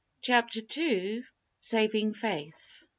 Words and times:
CHAPTER 0.23 0.61
II. 0.75 1.21
SAVING 1.59 2.15
FAITH. 2.15 2.85